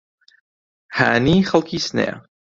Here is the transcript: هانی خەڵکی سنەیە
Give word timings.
هانی 0.97 1.35
خەڵکی 1.49 1.79
سنەیە 1.85 2.15